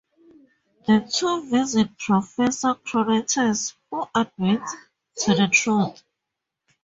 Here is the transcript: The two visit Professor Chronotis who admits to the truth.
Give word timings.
The 0.87 1.07
two 1.13 1.47
visit 1.47 1.95
Professor 1.95 2.73
Chronotis 2.73 3.75
who 3.91 4.03
admits 4.15 4.75
to 5.17 5.35
the 5.35 5.47
truth. 5.47 6.01